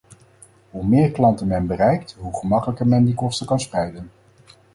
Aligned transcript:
Hoe 0.69 0.85
meer 0.85 1.11
klanten 1.11 1.47
men 1.47 1.67
bereikt, 1.67 2.15
hoe 2.19 2.37
gemakkelijker 2.37 2.87
men 2.87 3.05
die 3.05 3.13
kosten 3.15 3.45
kan 3.47 3.59
spreiden. 3.59 4.11